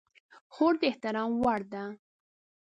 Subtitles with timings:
[0.53, 1.83] خور د احترام وړ ده.